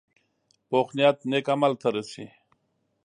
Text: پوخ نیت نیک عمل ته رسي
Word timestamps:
پوخ 0.69 0.87
نیت 0.97 1.17
نیک 1.29 1.47
عمل 1.53 1.73
ته 1.81 1.87
رسي 1.95 2.25